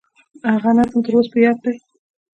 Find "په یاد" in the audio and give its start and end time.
1.33-1.57